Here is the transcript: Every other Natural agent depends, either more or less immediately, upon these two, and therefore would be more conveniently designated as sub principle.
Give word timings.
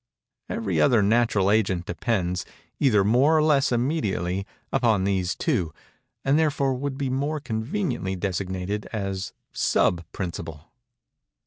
Every 0.49 0.81
other 0.81 1.03
Natural 1.03 1.51
agent 1.51 1.85
depends, 1.85 2.43
either 2.79 3.03
more 3.03 3.37
or 3.37 3.43
less 3.43 3.71
immediately, 3.71 4.47
upon 4.73 5.03
these 5.03 5.35
two, 5.35 5.75
and 6.25 6.39
therefore 6.39 6.73
would 6.73 6.97
be 6.97 7.11
more 7.11 7.39
conveniently 7.39 8.15
designated 8.15 8.87
as 8.91 9.31
sub 9.53 10.03
principle. 10.11 10.71